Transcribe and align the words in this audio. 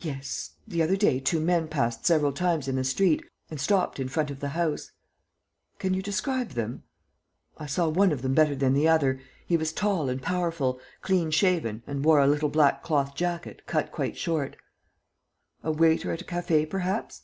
"Yes, 0.00 0.50
the 0.68 0.82
other 0.82 0.96
day 0.96 1.18
two 1.18 1.40
men 1.40 1.66
passed 1.66 2.04
several 2.04 2.32
times 2.32 2.68
in 2.68 2.76
the 2.76 2.84
street 2.84 3.24
and 3.50 3.58
stopped 3.58 3.98
in 3.98 4.06
front 4.06 4.30
of 4.30 4.38
the 4.40 4.50
house." 4.50 4.90
"Can 5.78 5.94
you 5.94 6.02
describe 6.02 6.50
them?" 6.50 6.82
"I 7.56 7.64
saw 7.64 7.88
one 7.88 8.12
of 8.12 8.20
them 8.20 8.34
better 8.34 8.54
than 8.54 8.74
the 8.74 8.86
other. 8.86 9.18
He 9.46 9.56
was 9.56 9.72
tall 9.72 10.10
and 10.10 10.20
powerful, 10.20 10.78
clean 11.00 11.30
shaven 11.30 11.82
and 11.86 12.04
wore 12.04 12.20
a 12.20 12.26
little 12.28 12.50
black 12.50 12.82
cloth 12.82 13.14
jacket, 13.14 13.62
cut 13.66 13.90
quite 13.90 14.18
short." 14.18 14.58
"A 15.64 15.72
waiter 15.72 16.12
at 16.12 16.20
a 16.20 16.24
café, 16.26 16.68
perhaps?" 16.68 17.22